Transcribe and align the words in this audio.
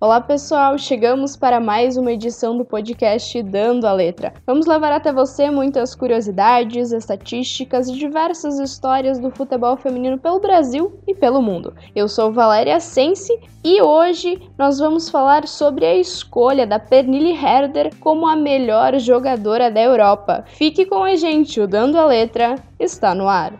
Olá 0.00 0.20
pessoal, 0.20 0.78
chegamos 0.78 1.36
para 1.36 1.58
mais 1.58 1.96
uma 1.96 2.12
edição 2.12 2.56
do 2.56 2.64
podcast 2.64 3.42
Dando 3.42 3.84
a 3.84 3.92
Letra. 3.92 4.32
Vamos 4.46 4.64
levar 4.64 4.92
até 4.92 5.12
você 5.12 5.50
muitas 5.50 5.92
curiosidades, 5.92 6.92
estatísticas 6.92 7.88
e 7.88 7.94
diversas 7.94 8.60
histórias 8.60 9.18
do 9.18 9.28
futebol 9.32 9.76
feminino 9.76 10.16
pelo 10.16 10.38
Brasil 10.38 11.00
e 11.04 11.16
pelo 11.16 11.42
mundo. 11.42 11.74
Eu 11.96 12.06
sou 12.06 12.30
Valéria 12.30 12.78
Sense 12.78 13.36
e 13.64 13.82
hoje 13.82 14.40
nós 14.56 14.78
vamos 14.78 15.10
falar 15.10 15.48
sobre 15.48 15.84
a 15.84 15.96
escolha 15.96 16.64
da 16.64 16.78
Pernille 16.78 17.32
Herder 17.32 17.90
como 17.98 18.28
a 18.28 18.36
melhor 18.36 18.96
jogadora 19.00 19.68
da 19.68 19.80
Europa. 19.80 20.44
Fique 20.46 20.86
com 20.86 21.02
a 21.02 21.16
gente, 21.16 21.60
o 21.60 21.66
Dando 21.66 21.98
a 21.98 22.06
Letra 22.06 22.54
está 22.78 23.16
no 23.16 23.28
ar. 23.28 23.58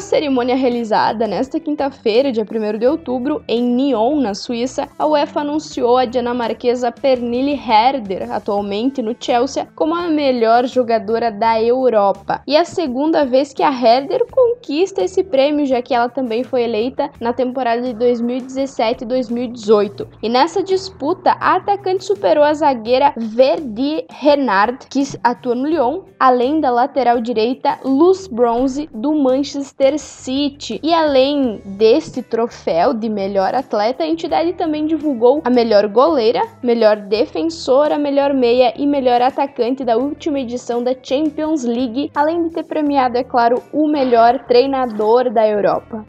Em 0.00 0.02
uma 0.02 0.08
cerimônia 0.08 0.56
realizada 0.56 1.26
nesta 1.26 1.60
quinta-feira, 1.60 2.32
dia 2.32 2.42
1 2.42 2.78
de 2.78 2.86
outubro, 2.86 3.44
em 3.46 3.62
Nyon, 3.62 4.18
na 4.18 4.32
Suíça, 4.32 4.88
a 4.98 5.06
UEFA 5.06 5.40
anunciou 5.42 5.98
a 5.98 6.06
dinamarquesa 6.06 6.90
Pernille 6.90 7.52
Herder, 7.52 8.32
atualmente 8.32 9.02
no 9.02 9.14
Chelsea, 9.20 9.68
como 9.76 9.94
a 9.94 10.08
melhor 10.08 10.66
jogadora 10.66 11.30
da 11.30 11.62
Europa. 11.62 12.42
E 12.46 12.56
é 12.56 12.60
a 12.60 12.64
segunda 12.64 13.26
vez 13.26 13.52
que 13.52 13.62
a 13.62 13.70
Herder 13.70 14.24
conquista 14.60 15.02
esse 15.02 15.24
prêmio, 15.24 15.64
já 15.64 15.80
que 15.80 15.94
ela 15.94 16.08
também 16.08 16.44
foi 16.44 16.62
eleita 16.62 17.10
na 17.18 17.32
temporada 17.32 17.80
de 17.80 17.94
2017 17.94 19.04
e 19.04 19.06
2018. 19.06 20.06
E 20.22 20.28
nessa 20.28 20.62
disputa, 20.62 21.30
a 21.40 21.56
atacante 21.56 22.04
superou 22.04 22.44
a 22.44 22.52
zagueira 22.52 23.14
Verdi 23.16 24.04
Renard, 24.10 24.86
que 24.90 25.02
atua 25.24 25.54
no 25.54 25.66
Lyon, 25.66 26.02
além 26.18 26.60
da 26.60 26.70
lateral 26.70 27.20
direita 27.20 27.78
Luz 27.82 28.26
Bronze 28.26 28.88
do 28.92 29.14
Manchester 29.14 29.98
City. 29.98 30.78
E 30.82 30.92
além 30.92 31.62
desse 31.64 32.22
troféu 32.22 32.92
de 32.92 33.08
melhor 33.08 33.54
atleta, 33.54 34.04
a 34.04 34.06
entidade 34.06 34.52
também 34.52 34.86
divulgou 34.86 35.40
a 35.42 35.50
melhor 35.50 35.88
goleira, 35.88 36.42
melhor 36.62 36.96
defensora, 36.96 37.98
melhor 37.98 38.34
meia 38.34 38.74
e 38.76 38.86
melhor 38.86 39.22
atacante 39.22 39.84
da 39.84 39.96
última 39.96 40.38
edição 40.38 40.82
da 40.82 40.94
Champions 41.02 41.64
League, 41.64 42.10
além 42.14 42.42
de 42.42 42.50
ter 42.50 42.64
premiado, 42.64 43.16
é 43.16 43.24
claro, 43.24 43.62
o 43.72 43.88
melhor 43.88 44.44
treinador 44.50 45.30
da 45.30 45.46
Europa. 45.46 46.04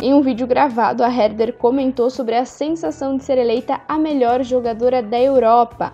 Em 0.00 0.14
um 0.14 0.22
vídeo 0.22 0.46
gravado, 0.46 1.04
a 1.04 1.14
Herder 1.14 1.52
comentou 1.58 2.08
sobre 2.08 2.34
a 2.34 2.46
sensação 2.46 3.18
de 3.18 3.24
ser 3.24 3.36
eleita 3.36 3.78
a 3.86 3.98
melhor 3.98 4.42
jogadora 4.42 5.02
da 5.02 5.20
Europa. 5.20 5.92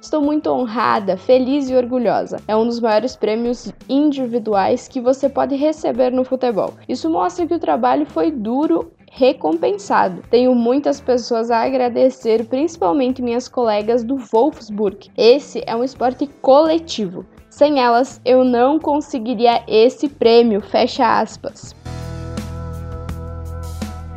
Estou 0.00 0.22
muito 0.22 0.48
honrada, 0.50 1.16
feliz 1.16 1.68
e 1.68 1.74
orgulhosa. 1.74 2.36
É 2.46 2.54
um 2.54 2.64
dos 2.64 2.78
maiores 2.78 3.16
prêmios 3.16 3.72
individuais 3.88 4.86
que 4.86 5.00
você 5.00 5.28
pode 5.28 5.56
receber 5.56 6.12
no 6.12 6.22
futebol. 6.22 6.74
Isso 6.88 7.10
mostra 7.10 7.44
que 7.44 7.54
o 7.54 7.58
trabalho 7.58 8.06
foi 8.06 8.30
duro 8.30 8.92
recompensado. 9.10 10.22
Tenho 10.30 10.54
muitas 10.54 11.00
pessoas 11.00 11.50
a 11.50 11.64
agradecer, 11.64 12.46
principalmente 12.46 13.20
minhas 13.20 13.48
colegas 13.48 14.04
do 14.04 14.16
Wolfsburg. 14.16 15.10
Esse 15.18 15.60
é 15.66 15.74
um 15.74 15.82
esporte 15.82 16.28
coletivo. 16.40 17.26
Sem 17.52 17.78
elas, 17.78 18.18
eu 18.24 18.44
não 18.44 18.78
conseguiria 18.78 19.62
esse 19.68 20.08
prêmio. 20.08 20.62
Fecha 20.62 21.20
aspas. 21.20 21.76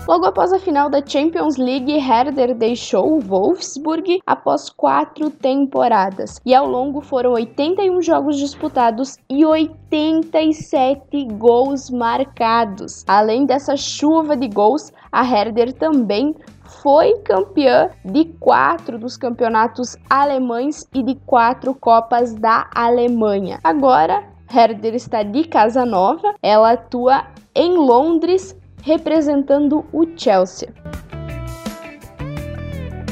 Logo 0.07 0.27
após 0.27 0.53
a 0.53 0.59
final 0.59 0.87
da 0.87 1.03
Champions 1.03 1.57
League, 1.57 1.91
Herder 1.91 2.53
deixou 2.53 3.13
o 3.13 3.19
Wolfsburg 3.19 4.21
após 4.23 4.69
quatro 4.69 5.31
temporadas. 5.31 6.39
E 6.45 6.53
ao 6.53 6.67
longo 6.67 7.01
foram 7.01 7.31
81 7.31 8.03
jogos 8.03 8.37
disputados 8.37 9.17
e 9.27 9.43
87 9.43 11.25
gols 11.39 11.89
marcados. 11.89 13.03
Além 13.07 13.47
dessa 13.47 13.75
chuva 13.75 14.37
de 14.37 14.47
gols, 14.47 14.93
a 15.11 15.25
Herder 15.25 15.73
também 15.73 16.35
foi 16.83 17.17
campeã 17.21 17.89
de 18.03 18.25
quatro 18.39 18.99
dos 18.99 19.17
campeonatos 19.17 19.97
alemães 20.07 20.87
e 20.93 21.01
de 21.01 21.15
quatro 21.25 21.73
Copas 21.73 22.35
da 22.35 22.69
Alemanha. 22.75 23.59
Agora, 23.63 24.23
Herder 24.53 24.93
está 24.93 25.23
de 25.23 25.45
casa 25.45 25.83
nova, 25.83 26.35
ela 26.43 26.73
atua 26.73 27.25
em 27.55 27.75
Londres 27.75 28.55
representando 28.85 29.83
o 29.91 30.05
Chelsea. 30.15 30.69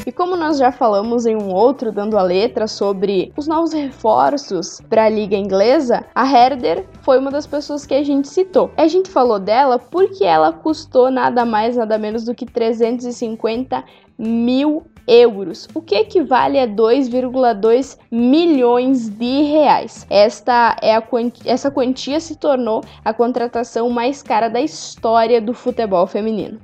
E 0.06 0.12
como 0.12 0.36
nós 0.36 0.56
já 0.56 0.70
falamos 0.70 1.26
em 1.26 1.34
um 1.34 1.52
outro 1.52 1.90
dando 1.90 2.16
a 2.16 2.22
letra 2.22 2.68
sobre 2.68 3.32
os 3.36 3.48
novos 3.48 3.72
reforços 3.72 4.80
para 4.88 5.06
a 5.06 5.08
liga 5.08 5.34
inglesa, 5.34 6.04
a 6.14 6.24
Herder 6.30 6.86
foi 7.02 7.18
uma 7.18 7.30
das 7.30 7.46
pessoas 7.46 7.84
que 7.84 7.94
a 7.94 8.04
gente 8.04 8.28
citou. 8.28 8.70
A 8.76 8.86
gente 8.86 9.10
falou 9.10 9.40
dela 9.40 9.78
porque 9.78 10.22
ela 10.22 10.52
custou 10.52 11.10
nada 11.10 11.44
mais 11.44 11.76
nada 11.76 11.98
menos 11.98 12.24
do 12.24 12.34
que 12.34 12.46
350 12.46 13.82
mil 14.16 14.86
euros, 15.06 15.68
o 15.74 15.80
que 15.80 15.94
equivale 15.94 16.58
a 16.58 16.66
2,2 16.66 17.98
milhões 18.10 19.08
de 19.08 19.42
reais. 19.42 20.06
Esta 20.10 20.76
é 20.82 20.94
a 20.94 21.02
quantia, 21.02 21.52
essa 21.52 21.70
quantia 21.70 22.20
se 22.20 22.36
tornou 22.36 22.82
a 23.04 23.12
contratação 23.12 23.90
mais 23.90 24.22
cara 24.22 24.48
da 24.48 24.60
história 24.60 25.40
do 25.40 25.54
futebol 25.54 26.06
feminino 26.06 26.58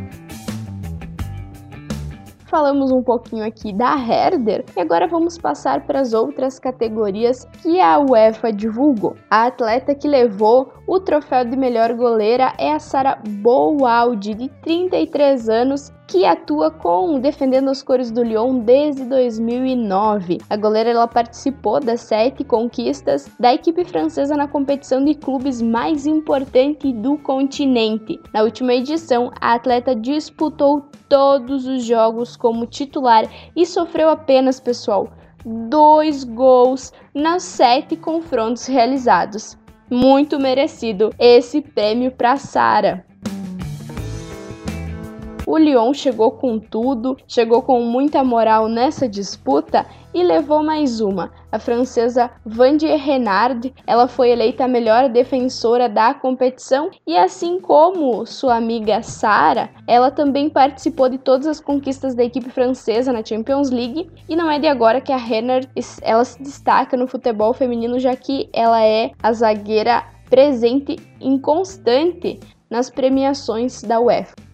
falamos 2.50 2.90
um 2.90 3.00
pouquinho 3.00 3.46
aqui 3.46 3.72
da 3.72 3.94
Herder 3.96 4.64
e 4.76 4.80
agora 4.80 5.06
vamos 5.06 5.38
passar 5.38 5.86
para 5.86 6.00
as 6.00 6.12
outras 6.12 6.58
categorias 6.58 7.46
que 7.62 7.80
a 7.80 8.00
UEFA 8.00 8.52
divulgou. 8.52 9.14
A 9.30 9.46
atleta 9.46 9.94
que 9.94 10.08
levou 10.08 10.72
o 10.90 10.98
troféu 10.98 11.44
de 11.44 11.56
melhor 11.56 11.94
goleira 11.94 12.52
é 12.58 12.72
a 12.72 12.80
Sara 12.80 13.16
Boualdi, 13.24 14.34
de 14.34 14.48
33 14.60 15.48
anos, 15.48 15.92
que 16.08 16.24
atua 16.24 16.68
com 16.68 17.20
defendendo 17.20 17.70
as 17.70 17.80
cores 17.80 18.10
do 18.10 18.24
Lyon 18.24 18.58
desde 18.58 19.04
2009. 19.04 20.38
A 20.50 20.56
goleira 20.56 20.90
ela 20.90 21.06
participou 21.06 21.78
das 21.78 22.00
sete 22.00 22.42
conquistas 22.42 23.30
da 23.38 23.54
equipe 23.54 23.84
francesa 23.84 24.36
na 24.36 24.48
competição 24.48 25.04
de 25.04 25.14
clubes 25.14 25.62
mais 25.62 26.06
importante 26.06 26.92
do 26.92 27.16
continente. 27.18 28.18
Na 28.34 28.42
última 28.42 28.74
edição, 28.74 29.30
a 29.40 29.54
atleta 29.54 29.94
disputou 29.94 30.82
todos 31.08 31.68
os 31.68 31.84
jogos 31.84 32.36
como 32.36 32.66
titular 32.66 33.26
e 33.54 33.64
sofreu 33.64 34.08
apenas, 34.08 34.58
pessoal, 34.58 35.08
dois 35.44 36.24
gols 36.24 36.92
nas 37.14 37.44
sete 37.44 37.96
confrontos 37.96 38.66
realizados. 38.66 39.56
Muito 39.90 40.38
merecido 40.38 41.12
esse 41.18 41.60
prêmio 41.60 42.12
para 42.12 42.36
Sara. 42.36 43.09
O 45.50 45.58
Lyon 45.58 45.92
chegou 45.92 46.30
com 46.30 46.60
tudo, 46.60 47.16
chegou 47.26 47.60
com 47.60 47.82
muita 47.82 48.22
moral 48.22 48.68
nessa 48.68 49.08
disputa 49.08 49.84
e 50.14 50.22
levou 50.22 50.62
mais 50.62 51.00
uma. 51.00 51.32
A 51.50 51.58
francesa 51.58 52.30
Vandier 52.46 52.96
Renard, 52.96 53.74
ela 53.84 54.06
foi 54.06 54.30
eleita 54.30 54.62
a 54.62 54.68
melhor 54.68 55.08
defensora 55.08 55.88
da 55.88 56.14
competição 56.14 56.88
e 57.04 57.16
assim 57.16 57.58
como 57.58 58.24
sua 58.26 58.54
amiga 58.54 59.02
Sara, 59.02 59.70
ela 59.88 60.12
também 60.12 60.48
participou 60.48 61.08
de 61.08 61.18
todas 61.18 61.48
as 61.48 61.58
conquistas 61.58 62.14
da 62.14 62.22
equipe 62.22 62.48
francesa 62.48 63.12
na 63.12 63.24
Champions 63.24 63.70
League 63.70 64.08
e 64.28 64.36
não 64.36 64.48
é 64.48 64.60
de 64.60 64.68
agora 64.68 65.00
que 65.00 65.12
a 65.12 65.16
Renard 65.16 65.68
ela 66.02 66.24
se 66.24 66.40
destaca 66.40 66.96
no 66.96 67.08
futebol 67.08 67.52
feminino 67.52 67.98
já 67.98 68.14
que 68.14 68.48
ela 68.52 68.80
é 68.84 69.10
a 69.20 69.32
zagueira 69.32 70.04
presente 70.30 70.94
inconstante 71.20 72.38
nas 72.70 72.88
premiações 72.88 73.82
da 73.82 73.98
UEFA. 73.98 74.49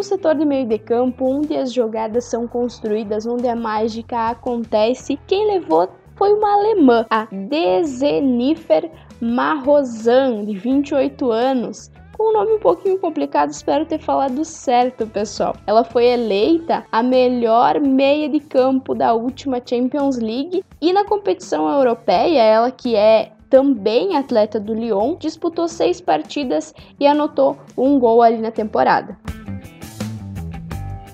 No 0.00 0.04
setor 0.04 0.34
de 0.34 0.46
meio 0.46 0.66
de 0.66 0.78
campo, 0.78 1.26
onde 1.26 1.54
as 1.54 1.70
jogadas 1.70 2.24
são 2.24 2.48
construídas, 2.48 3.26
onde 3.26 3.46
a 3.46 3.54
mágica 3.54 4.30
acontece, 4.30 5.20
quem 5.26 5.46
levou 5.46 5.90
foi 6.16 6.32
uma 6.32 6.54
alemã, 6.54 7.04
a 7.10 7.26
Desenifer 7.30 8.90
Marrosan, 9.20 10.46
de 10.46 10.56
28 10.56 11.30
anos, 11.30 11.90
com 12.16 12.30
um 12.30 12.32
nome 12.32 12.52
um 12.52 12.58
pouquinho 12.58 12.98
complicado, 12.98 13.50
espero 13.50 13.84
ter 13.84 13.98
falado 13.98 14.42
certo, 14.42 15.06
pessoal. 15.06 15.54
Ela 15.66 15.84
foi 15.84 16.06
eleita 16.06 16.82
a 16.90 17.02
melhor 17.02 17.78
meia 17.78 18.26
de 18.26 18.40
campo 18.40 18.94
da 18.94 19.12
última 19.12 19.60
Champions 19.62 20.16
League 20.16 20.64
e 20.80 20.94
na 20.94 21.04
competição 21.04 21.70
europeia, 21.70 22.40
ela 22.40 22.70
que 22.70 22.96
é 22.96 23.32
também 23.50 24.16
atleta 24.16 24.58
do 24.58 24.72
Lyon, 24.72 25.16
disputou 25.18 25.68
seis 25.68 26.00
partidas 26.00 26.72
e 26.98 27.06
anotou 27.06 27.58
um 27.76 27.98
gol 27.98 28.22
ali 28.22 28.38
na 28.38 28.50
temporada. 28.50 29.18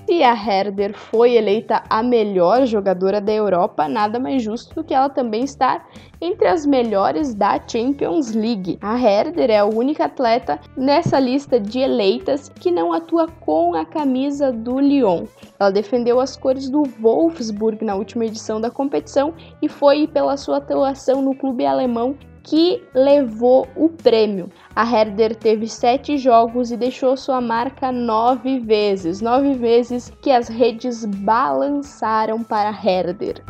A 0.09 0.33
Herder 0.33 0.93
foi 0.93 1.35
eleita 1.35 1.83
a 1.89 2.01
melhor 2.01 2.65
jogadora 2.65 3.19
da 3.19 3.31
Europa, 3.31 3.89
nada 3.89 4.17
mais 4.17 4.41
justo 4.41 4.73
do 4.73 4.83
que 4.83 4.93
ela 4.93 5.09
também 5.09 5.43
estar 5.43 5.85
entre 6.21 6.47
as 6.47 6.65
melhores 6.65 7.33
da 7.33 7.59
Champions 7.67 8.33
League. 8.33 8.79
A 8.81 8.97
Herder 8.97 9.51
é 9.51 9.59
a 9.59 9.65
única 9.65 10.05
atleta 10.05 10.59
nessa 10.77 11.19
lista 11.19 11.59
de 11.59 11.79
eleitas 11.79 12.49
que 12.49 12.71
não 12.71 12.93
atua 12.93 13.27
com 13.27 13.75
a 13.75 13.85
camisa 13.85 14.51
do 14.51 14.79
Lyon. 14.79 15.25
Ela 15.59 15.71
defendeu 15.71 16.19
as 16.19 16.37
cores 16.37 16.69
do 16.69 16.83
Wolfsburg 16.83 17.83
na 17.83 17.95
última 17.95 18.25
edição 18.25 18.61
da 18.61 18.71
competição 18.71 19.33
e 19.61 19.67
foi 19.67 20.07
pela 20.07 20.37
sua 20.37 20.57
atuação 20.57 21.21
no 21.21 21.35
clube 21.35 21.65
alemão 21.65 22.15
que 22.47 22.81
levou 22.93 23.67
o 23.75 23.89
prêmio. 23.89 24.49
A 24.73 24.89
Herder 24.89 25.35
teve 25.35 25.67
sete 25.67 26.17
jogos 26.17 26.71
e 26.71 26.77
deixou 26.77 27.17
sua 27.17 27.41
marca 27.41 27.91
nove 27.91 28.59
vezes, 28.59 29.19
nove 29.19 29.53
vezes 29.53 30.09
que 30.21 30.31
as 30.31 30.47
redes 30.47 31.03
balançaram 31.03 32.41
para 32.41 32.69
Herder. 32.69 33.43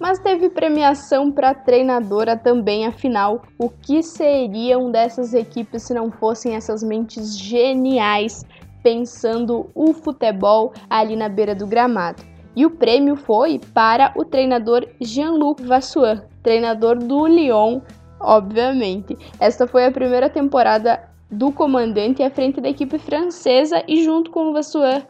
Mas 0.00 0.20
teve 0.20 0.48
premiação 0.48 1.32
para 1.32 1.52
treinadora 1.52 2.36
também, 2.36 2.86
afinal, 2.86 3.42
o 3.58 3.68
que 3.68 4.00
seriam 4.00 4.92
dessas 4.92 5.34
equipes 5.34 5.82
se 5.82 5.92
não 5.92 6.08
fossem 6.08 6.54
essas 6.54 6.84
mentes 6.84 7.36
geniais 7.36 8.44
pensando 8.80 9.68
o 9.74 9.92
futebol 9.92 10.72
ali 10.88 11.16
na 11.16 11.28
beira 11.28 11.52
do 11.52 11.66
gramado? 11.66 12.37
E 12.58 12.66
o 12.66 12.70
prêmio 12.70 13.14
foi 13.14 13.60
para 13.72 14.12
o 14.16 14.24
treinador 14.24 14.84
Jean-Luc 15.00 15.62
Vassour, 15.62 16.22
treinador 16.42 16.98
do 16.98 17.24
Lyon, 17.24 17.80
obviamente. 18.18 19.16
Esta 19.38 19.68
foi 19.68 19.86
a 19.86 19.92
primeira 19.92 20.28
temporada 20.28 21.08
do 21.30 21.52
comandante 21.52 22.20
à 22.20 22.28
frente 22.28 22.60
da 22.60 22.68
equipe 22.68 22.98
francesa 22.98 23.84
e 23.86 24.02
junto 24.02 24.32
com 24.32 24.46
o 24.46 24.52
uh, 24.52 25.04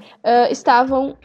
estavam 0.50 1.16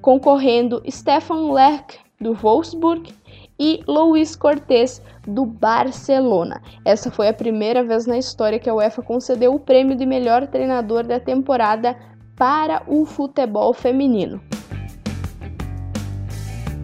concorrendo 0.00 0.82
Stefan 0.90 1.52
Lerck 1.52 1.98
do 2.18 2.32
Wolfsburg 2.32 3.12
e 3.60 3.82
Luis 3.86 4.34
Cortés 4.34 5.02
do 5.28 5.44
Barcelona. 5.44 6.62
Essa 6.86 7.10
foi 7.10 7.28
a 7.28 7.34
primeira 7.34 7.84
vez 7.84 8.06
na 8.06 8.16
história 8.16 8.58
que 8.58 8.70
a 8.70 8.74
UEFA 8.74 9.02
concedeu 9.02 9.52
o 9.52 9.60
prêmio 9.60 9.94
de 9.94 10.06
melhor 10.06 10.46
treinador 10.46 11.06
da 11.06 11.20
temporada 11.20 11.94
para 12.34 12.82
o 12.86 13.04
futebol 13.04 13.74
feminino. 13.74 14.40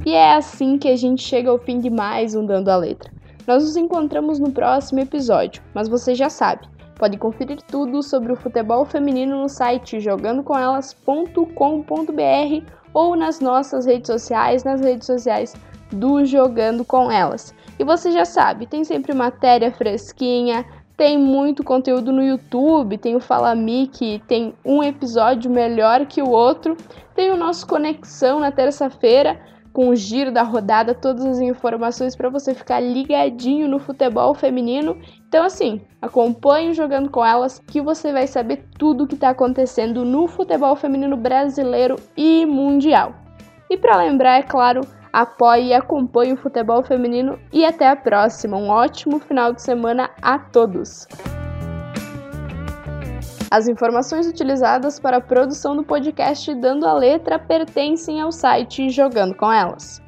E 0.04 0.14
é 0.14 0.34
assim 0.34 0.78
que 0.78 0.88
a 0.88 0.96
gente 0.96 1.22
chega 1.22 1.48
ao 1.48 1.58
fim 1.58 1.78
de 1.78 1.88
mais 1.88 2.34
um 2.34 2.44
Dando 2.44 2.70
a 2.70 2.76
Letra. 2.76 3.08
Nós 3.46 3.62
nos 3.62 3.76
encontramos 3.76 4.40
no 4.40 4.50
próximo 4.50 4.98
episódio, 4.98 5.62
mas 5.72 5.86
você 5.86 6.12
já 6.12 6.28
sabe, 6.28 6.66
pode 6.98 7.16
conferir 7.16 7.62
tudo 7.62 8.02
sobre 8.02 8.32
o 8.32 8.36
futebol 8.36 8.84
feminino 8.84 9.40
no 9.40 9.48
site 9.48 10.00
jogandocomelas.com.br 10.00 12.66
ou 12.92 13.14
nas 13.14 13.38
nossas 13.38 13.86
redes 13.86 14.08
sociais, 14.08 14.64
nas 14.64 14.80
redes 14.80 15.06
sociais 15.06 15.54
do 15.92 16.24
Jogando 16.24 16.84
com 16.84 17.08
Elas. 17.08 17.54
E 17.78 17.84
você 17.84 18.10
já 18.10 18.24
sabe, 18.24 18.66
tem 18.66 18.82
sempre 18.82 19.14
matéria 19.14 19.70
fresquinha, 19.70 20.66
tem 20.96 21.16
muito 21.16 21.62
conteúdo 21.62 22.10
no 22.10 22.24
YouTube, 22.24 22.98
tem 22.98 23.14
o 23.14 23.20
Fala 23.20 23.54
que 23.92 24.20
tem 24.26 24.52
um 24.64 24.82
episódio 24.82 25.48
melhor 25.48 26.06
que 26.06 26.20
o 26.20 26.28
outro, 26.28 26.76
tem 27.14 27.30
o 27.30 27.36
nosso 27.36 27.68
Conexão 27.68 28.40
na 28.40 28.50
terça-feira 28.50 29.52
com 29.72 29.88
o 29.88 29.96
giro 29.96 30.30
da 30.30 30.42
rodada, 30.42 30.94
todas 30.94 31.24
as 31.24 31.40
informações 31.40 32.14
para 32.14 32.28
você 32.28 32.54
ficar 32.54 32.80
ligadinho 32.80 33.66
no 33.66 33.78
futebol 33.78 34.34
feminino. 34.34 34.96
Então, 35.28 35.44
assim, 35.44 35.80
acompanhe 36.00 36.74
jogando 36.74 37.10
com 37.10 37.24
elas 37.24 37.58
que 37.58 37.80
você 37.80 38.12
vai 38.12 38.26
saber 38.26 38.64
tudo 38.78 39.04
o 39.04 39.06
que 39.06 39.14
está 39.14 39.30
acontecendo 39.30 40.04
no 40.04 40.26
futebol 40.26 40.76
feminino 40.76 41.16
brasileiro 41.16 41.96
e 42.16 42.44
mundial. 42.44 43.14
E 43.70 43.76
para 43.76 43.96
lembrar, 43.96 44.38
é 44.38 44.42
claro, 44.42 44.82
apoie 45.12 45.68
e 45.68 45.74
acompanhe 45.74 46.34
o 46.34 46.36
futebol 46.36 46.82
feminino 46.82 47.38
e 47.52 47.64
até 47.64 47.88
a 47.88 47.96
próxima. 47.96 48.56
Um 48.56 48.68
ótimo 48.68 49.18
final 49.18 49.52
de 49.52 49.62
semana 49.62 50.10
a 50.20 50.38
todos! 50.38 51.06
As 53.52 53.68
informações 53.68 54.26
utilizadas 54.26 54.98
para 54.98 55.18
a 55.18 55.20
produção 55.20 55.76
do 55.76 55.84
podcast 55.84 56.54
Dando 56.54 56.86
a 56.86 56.94
Letra 56.94 57.38
pertencem 57.38 58.18
ao 58.18 58.32
site 58.32 58.88
Jogando 58.88 59.34
com 59.34 59.52
Elas. 59.52 60.00